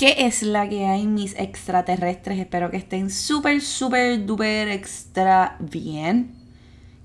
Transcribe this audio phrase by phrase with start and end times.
[0.00, 2.38] ¿Qué es la que hay, mis extraterrestres?
[2.38, 6.34] Espero que estén súper, súper, duper extra bien.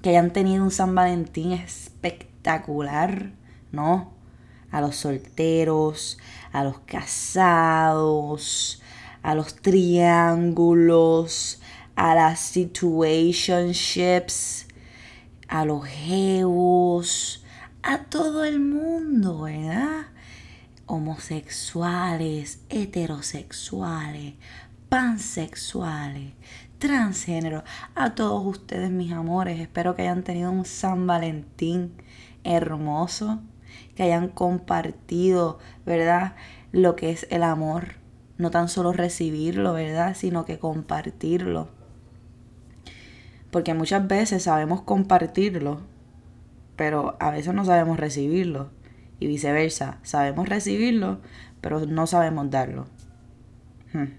[0.02, 3.34] Que hayan tenido un San Valentín espectacular,
[3.74, 4.14] ¿no?
[4.72, 6.20] A los solteros,
[6.54, 8.82] a los casados,
[9.22, 11.60] a los triángulos,
[11.98, 14.68] a las situationships,
[15.50, 17.44] a los geos,
[17.84, 20.15] a todo el mundo, ¿verdad?
[20.88, 24.36] Homosexuales, heterosexuales,
[24.90, 26.34] pansexuales,
[26.78, 27.64] transgénero,
[27.96, 31.94] a todos ustedes mis amores, espero que hayan tenido un San Valentín
[32.44, 33.40] hermoso,
[33.96, 36.36] que hayan compartido, ¿verdad?
[36.72, 37.96] Lo que es el amor,
[38.38, 40.16] no tan solo recibirlo, ¿verdad?
[40.16, 41.70] Sino que compartirlo.
[43.52, 45.80] Porque muchas veces sabemos compartirlo,
[46.76, 48.70] pero a veces no sabemos recibirlo
[49.20, 49.98] y viceversa.
[50.04, 51.20] Sabemos recibirlo,
[51.62, 52.88] pero no sabemos darlo.
[53.94, 54.14] Hmm.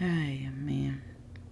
[0.00, 0.94] Ay, Dios mío.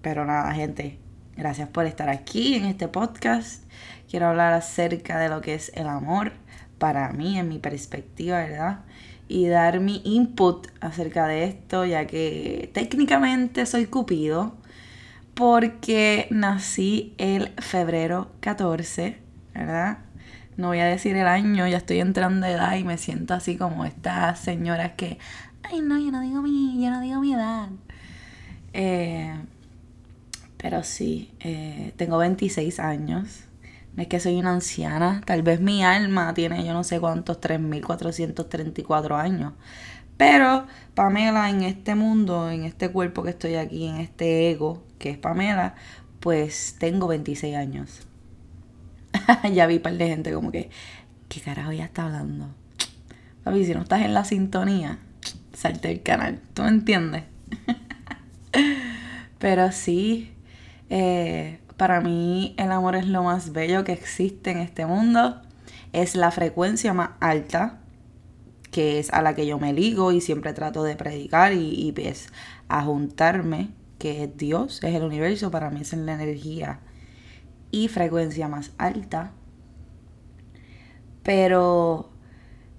[0.00, 0.98] Pero nada, gente,
[1.36, 3.64] gracias por estar aquí en este podcast.
[4.10, 6.32] Quiero hablar acerca de lo que es el amor
[6.78, 8.80] para mí, en mi perspectiva, ¿verdad?
[9.28, 14.56] Y dar mi input acerca de esto, ya que técnicamente soy Cupido,
[15.34, 19.18] porque nací el febrero 14,
[19.54, 19.98] ¿verdad?
[20.56, 23.56] No voy a decir el año, ya estoy entrando de edad y me siento así
[23.56, 25.18] como estas señoras que,
[25.62, 27.68] ay no, yo no digo mi, yo no digo mi edad.
[28.72, 29.34] Eh,
[30.56, 33.44] pero sí, eh, tengo 26 años.
[33.94, 37.40] No es que soy una anciana, tal vez mi alma tiene yo no sé cuántos,
[37.40, 39.52] 3.434 años.
[40.16, 45.10] Pero Pamela en este mundo, en este cuerpo que estoy aquí, en este ego que
[45.10, 45.74] es Pamela,
[46.20, 48.06] pues tengo 26 años.
[49.52, 50.70] ya vi un par de gente como que,
[51.28, 52.48] ¿qué carajo ya está hablando?
[53.44, 54.98] Papi, si no estás en la sintonía,
[55.52, 56.40] salte del canal.
[56.54, 57.24] ¿Tú me entiendes?
[59.38, 60.32] Pero sí,
[60.90, 65.42] eh, para mí el amor es lo más bello que existe en este mundo.
[65.92, 67.80] Es la frecuencia más alta,
[68.70, 72.28] que es a la que yo me ligo y siempre trato de predicar y, pues
[72.68, 76.80] a juntarme, que es Dios, es el universo, para mí es la energía
[77.72, 79.32] y frecuencia más alta.
[81.24, 82.10] Pero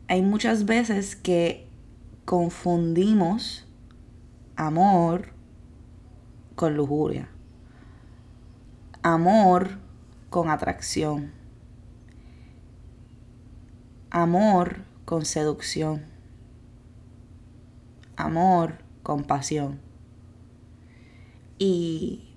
[0.07, 1.67] hay muchas veces que
[2.23, 3.67] confundimos
[4.55, 5.33] amor
[6.55, 7.29] con lujuria.
[9.01, 9.79] Amor
[10.29, 11.31] con atracción.
[14.09, 16.05] Amor con seducción.
[18.15, 19.81] Amor con pasión.
[21.57, 22.32] Y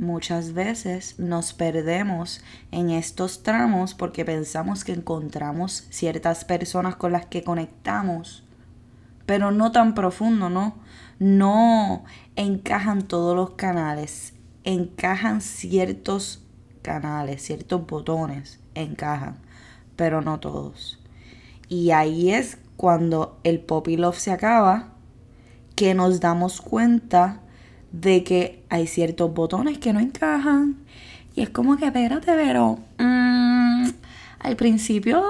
[0.00, 2.40] muchas veces nos perdemos
[2.72, 8.42] en estos tramos porque pensamos que encontramos ciertas personas con las que conectamos,
[9.26, 10.74] pero no tan profundo, ¿no?
[11.18, 14.32] No encajan todos los canales,
[14.64, 16.42] encajan ciertos
[16.80, 19.36] canales, ciertos botones, encajan,
[19.96, 20.98] pero no todos.
[21.68, 24.94] Y ahí es cuando el poppy love se acaba,
[25.76, 27.42] que nos damos cuenta
[27.92, 30.76] de que hay ciertos botones que no encajan.
[31.34, 33.88] Y es como que, espérate, pero mm,
[34.40, 35.22] al principio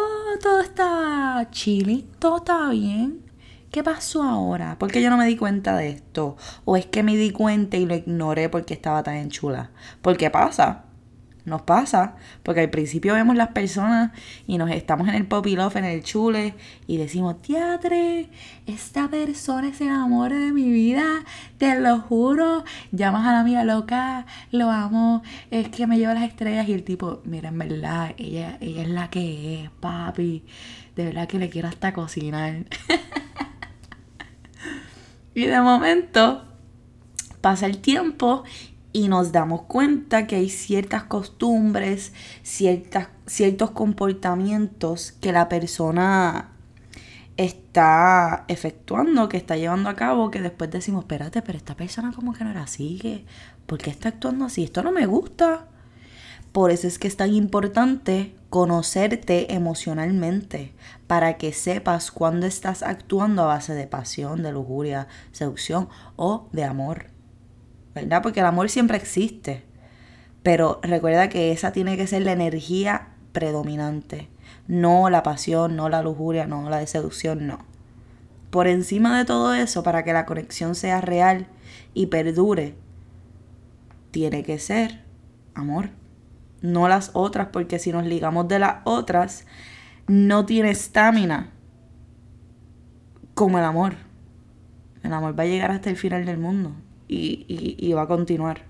[0.42, 3.20] todo estaba chilly, todo estaba bien.
[3.70, 4.76] ¿Qué pasó ahora?
[4.78, 6.36] ¿Por qué yo no me di cuenta de esto?
[6.64, 9.70] ¿O es que me di cuenta y lo ignoré porque estaba tan chula?
[10.02, 10.84] ¿Por qué pasa?
[11.44, 14.12] Nos pasa, porque al principio vemos las personas
[14.46, 16.54] y nos estamos en el poppy love, en el chule,
[16.86, 18.28] y decimos, teatre,
[18.66, 21.24] esta persona es el amor de mi vida,
[21.58, 22.64] te lo juro.
[22.92, 26.68] Llamas a la amiga loca, lo amo, es que me lleva las estrellas.
[26.68, 30.44] Y el tipo, mira, en verdad, ella, ella es la que es, papi.
[30.94, 32.54] De verdad que le quiero hasta cocinar.
[35.34, 36.44] y de momento
[37.40, 38.44] pasa el tiempo
[38.92, 42.12] y nos damos cuenta que hay ciertas costumbres,
[42.42, 46.50] ciertas, ciertos comportamientos que la persona
[47.36, 52.32] está efectuando, que está llevando a cabo, que después decimos, espérate, pero esta persona como
[52.32, 53.24] que no era así,
[53.66, 54.64] ¿por qué está actuando así?
[54.64, 55.66] Esto no me gusta.
[56.52, 60.74] Por eso es que es tan importante conocerte emocionalmente,
[61.06, 66.64] para que sepas cuándo estás actuando a base de pasión, de lujuria, seducción o de
[66.64, 67.19] amor.
[68.22, 69.64] Porque el amor siempre existe.
[70.42, 74.28] Pero recuerda que esa tiene que ser la energía predominante.
[74.66, 77.58] No la pasión, no la lujuria, no la seducción, no.
[78.50, 81.46] Por encima de todo eso, para que la conexión sea real
[81.94, 82.74] y perdure,
[84.10, 85.04] tiene que ser
[85.54, 85.90] amor.
[86.62, 89.46] No las otras, porque si nos ligamos de las otras,
[90.06, 91.50] no tiene estamina
[93.34, 93.94] como el amor.
[95.02, 96.74] El amor va a llegar hasta el final del mundo
[97.14, 98.62] y, y va a continuar.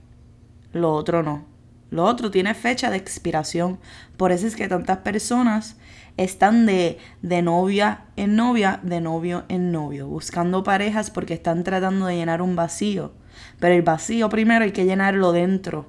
[0.72, 1.50] Lo otro no.
[1.90, 3.80] Lo otro tiene fecha de expiración.
[4.16, 5.76] Por eso es que tantas personas
[6.16, 12.06] están de, de novia en novia, de novio en novio, buscando parejas porque están tratando
[12.06, 13.12] de llenar un vacío.
[13.58, 15.88] Pero el vacío primero hay que llenarlo dentro.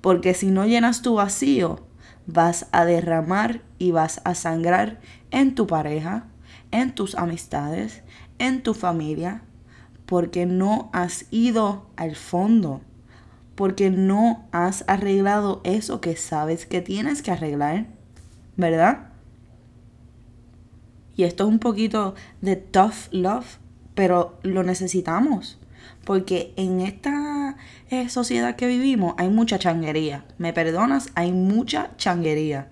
[0.00, 1.86] Porque si no llenas tu vacío,
[2.26, 5.00] vas a derramar y vas a sangrar
[5.30, 6.26] en tu pareja,
[6.70, 8.02] en tus amistades,
[8.38, 9.42] en tu familia,
[10.10, 12.82] porque no has ido al fondo
[13.60, 17.88] porque no has arreglado eso que sabes que tienes que arreglar,
[18.56, 19.10] ¿verdad?
[21.14, 23.58] Y esto es un poquito de tough love,
[23.94, 25.58] pero lo necesitamos.
[26.06, 27.58] Porque en esta
[27.90, 30.24] eh, sociedad que vivimos hay mucha changuería.
[30.38, 31.10] ¿Me perdonas?
[31.14, 32.70] Hay mucha changuería.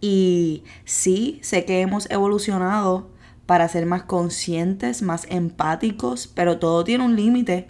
[0.00, 3.08] Y sí, sé que hemos evolucionado
[3.50, 7.66] para ser más conscientes, más empáticos, pero todo tiene un límite.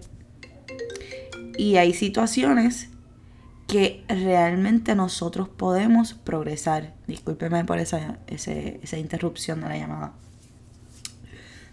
[1.57, 2.91] Y hay situaciones
[3.67, 6.93] que realmente nosotros podemos progresar.
[7.07, 10.13] Discúlpeme por esa, esa interrupción de la llamada.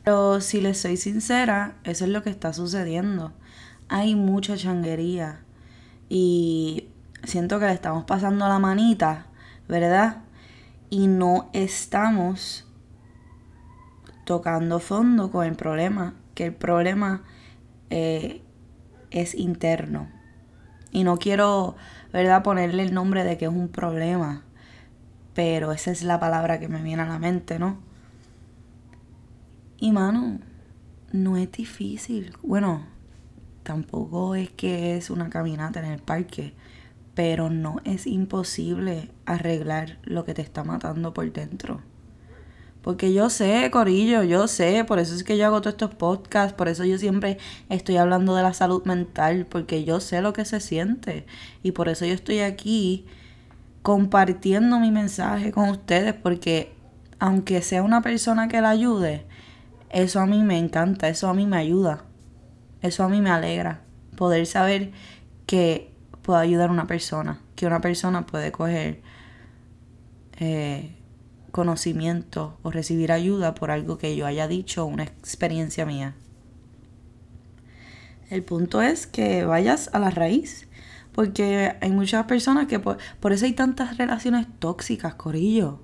[0.05, 3.33] Pero si les soy sincera, eso es lo que está sucediendo.
[3.89, 5.41] Hay mucha changuería
[6.07, 6.87] y
[7.25, 9.25] siento que le estamos pasando la manita,
[9.67, 10.21] ¿verdad?
[10.89, 12.66] Y no estamos
[14.27, 17.23] tocando fondo con el problema, que el problema
[17.89, 18.41] eh,
[19.09, 20.09] es interno.
[20.91, 21.77] Y no quiero,
[22.11, 24.43] ¿verdad?, ponerle el nombre de que es un problema,
[25.33, 27.77] pero esa es la palabra que me viene a la mente, ¿no?
[29.77, 30.39] Y mano,
[31.13, 32.35] no es difícil.
[32.43, 32.85] Bueno,
[33.63, 36.53] tampoco es que es una caminata en el parque,
[37.15, 41.79] pero no es imposible arreglar lo que te está matando por dentro.
[42.81, 46.53] Porque yo sé, Corillo, yo sé, por eso es que yo hago todos estos podcasts,
[46.53, 47.37] por eso yo siempre
[47.69, 51.25] estoy hablando de la salud mental, porque yo sé lo que se siente.
[51.63, 53.05] Y por eso yo estoy aquí
[53.81, 56.73] compartiendo mi mensaje con ustedes, porque
[57.19, 59.25] aunque sea una persona que la ayude,
[59.89, 62.03] eso a mí me encanta, eso a mí me ayuda,
[62.81, 63.81] eso a mí me alegra,
[64.15, 64.91] poder saber
[65.45, 65.91] que
[66.21, 69.01] puedo ayudar a una persona, que una persona puede coger...
[70.39, 70.93] Eh,
[71.51, 76.15] conocimiento o recibir ayuda por algo que yo haya dicho una experiencia mía.
[78.29, 80.67] El punto es que vayas a la raíz,
[81.13, 82.97] porque hay muchas personas que por,
[83.31, 85.81] eso hay tantas relaciones tóxicas, Corillo.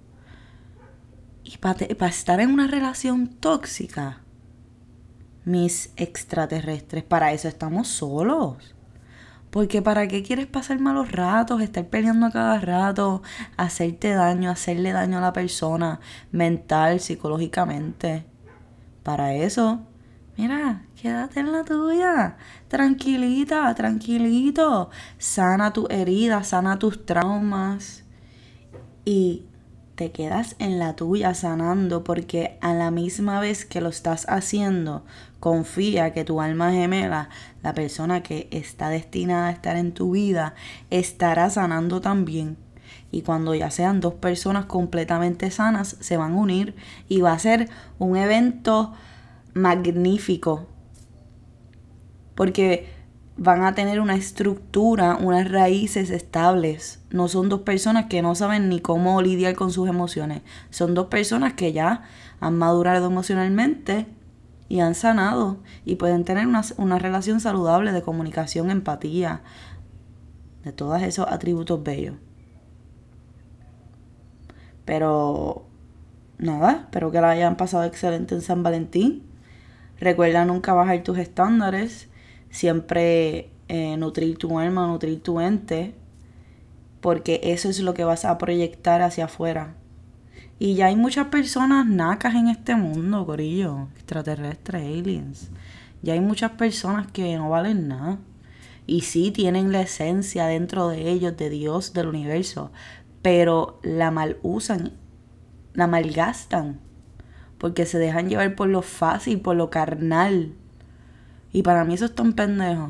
[1.44, 4.22] Y para estar en una relación tóxica,
[5.46, 8.76] mis extraterrestres, para eso estamos solos.
[9.54, 13.22] Porque para qué quieres pasar malos ratos, estar peleando a cada rato,
[13.56, 16.00] hacerte daño, hacerle daño a la persona,
[16.32, 18.26] mental, psicológicamente.
[19.04, 19.82] Para eso,
[20.38, 22.38] mira, quédate en la tuya.
[22.68, 24.90] Tranquilita, tranquilito.
[25.20, 28.06] Sana tu herida, sana tus traumas.
[29.06, 29.46] Y
[29.96, 35.04] te quedas en la tuya sanando porque a la misma vez que lo estás haciendo,
[35.40, 37.30] confía que tu alma gemela,
[37.62, 40.56] la persona que está destinada a estar en tu vida,
[40.90, 42.58] estará sanando también.
[43.12, 46.76] Y cuando ya sean dos personas completamente sanas, se van a unir
[47.08, 47.70] y va a ser
[48.00, 48.94] un evento
[49.54, 50.66] magnífico.
[52.34, 52.90] Porque
[53.36, 57.00] van a tener una estructura, unas raíces estables.
[57.10, 60.42] No son dos personas que no saben ni cómo lidiar con sus emociones.
[60.70, 62.04] Son dos personas que ya
[62.40, 64.06] han madurado emocionalmente
[64.70, 69.42] y han sanado y pueden tener una, una relación saludable de comunicación, empatía,
[70.64, 72.16] de todos esos atributos bellos.
[74.86, 75.66] Pero
[76.38, 79.24] nada, espero que la hayan pasado excelente en San Valentín.
[80.00, 82.10] Recuerda nunca bajar tus estándares
[82.54, 85.96] siempre eh, nutrir tu alma, nutrir tu ente,
[87.02, 89.76] porque eso es lo que vas a proyectar hacia afuera.
[90.60, 95.50] Y ya hay muchas personas nacas en este mundo, gorillo, extraterrestres, aliens.
[96.04, 98.20] Ya hay muchas personas que no valen nada.
[98.86, 102.72] Y sí tienen la esencia dentro de ellos, de Dios, del universo,
[103.24, 104.94] pero la mal usan,
[105.74, 106.80] la malgastan,
[107.58, 110.54] porque se dejan llevar por lo fácil, por lo carnal
[111.54, 112.90] y para mí eso es tan pendejo.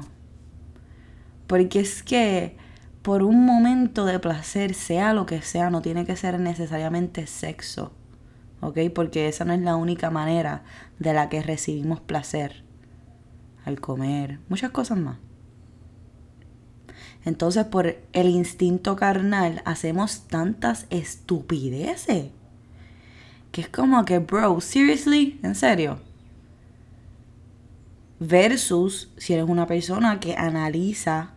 [1.48, 2.55] Porque es que
[3.01, 7.91] por un momento de placer, sea lo que sea, no tiene que ser necesariamente sexo.
[8.62, 8.79] ¿Ok?
[8.96, 10.63] Porque esa no es la única manera
[10.98, 12.63] de la que recibimos placer.
[13.65, 15.17] Al comer, muchas cosas más.
[17.25, 22.32] Entonces, por el instinto carnal, hacemos tantas estupideces.
[23.51, 26.00] Que es como que, bro, seriously, en serio
[28.25, 31.34] Versus si eres una persona que analiza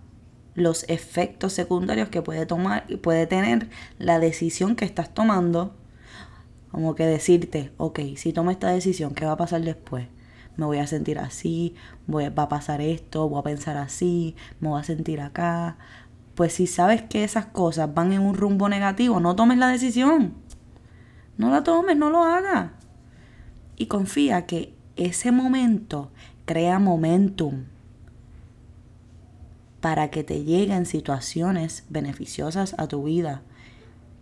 [0.54, 5.74] los efectos secundarios que puede tomar y puede tener la decisión que estás tomando.
[6.70, 10.06] Como que decirte, ok, si tomo esta decisión, ¿qué va a pasar después?
[10.56, 11.74] Me voy a sentir así,
[12.08, 15.78] va a pasar esto, voy a pensar así, me voy a sentir acá.
[16.36, 20.34] Pues si sabes que esas cosas van en un rumbo negativo, no tomes la decisión.
[21.36, 22.70] No la tomes, no lo hagas.
[23.76, 26.12] Y confía que ese momento
[26.46, 27.64] crea momentum
[29.80, 33.42] para que te lleguen situaciones beneficiosas a tu vida.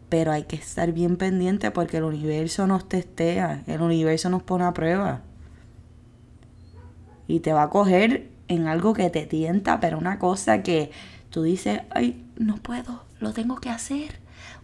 [0.09, 4.65] Pero hay que estar bien pendiente porque el universo nos testea, el universo nos pone
[4.65, 5.23] a prueba.
[7.27, 10.91] Y te va a coger en algo que te tienta, pero una cosa que
[11.31, 14.19] tú dices, ay, no puedo, lo tengo que hacer.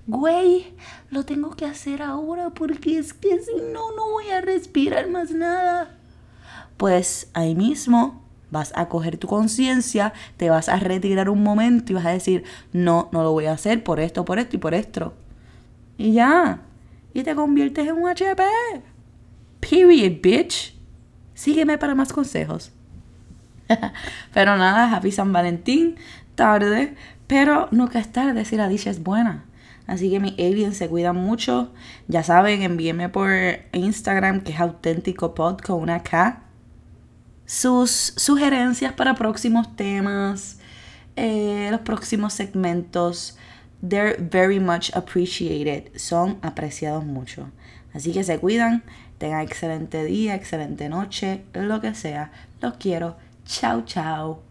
[0.06, 0.74] Güey,
[1.10, 5.30] lo tengo que hacer ahora porque es que si no, no voy a respirar más
[5.30, 5.99] nada
[6.80, 11.94] pues ahí mismo vas a coger tu conciencia, te vas a retirar un momento y
[11.94, 14.72] vas a decir, no, no lo voy a hacer por esto, por esto y por
[14.72, 15.12] esto.
[15.98, 16.60] Y ya.
[17.12, 18.42] Y te conviertes en un HP.
[19.60, 20.74] Period, bitch.
[21.34, 22.72] Sígueme para más consejos.
[24.32, 25.96] pero nada, happy San Valentín.
[26.34, 26.94] Tarde,
[27.26, 29.44] pero nunca es tarde si la dicha es buena.
[29.86, 31.74] Así que mis aliens se cuidan mucho.
[32.08, 33.30] Ya saben, envíenme por
[33.72, 36.46] Instagram que es auténtico pod con una K
[37.50, 40.58] sus sugerencias para próximos temas,
[41.16, 43.36] eh, los próximos segmentos.
[43.86, 45.90] They're very much appreciated.
[45.96, 47.50] Son apreciados mucho.
[47.92, 48.84] Así que se cuidan.
[49.18, 52.30] Tengan excelente día, excelente noche, lo que sea.
[52.60, 53.16] Los quiero.
[53.44, 54.49] Chao, chao.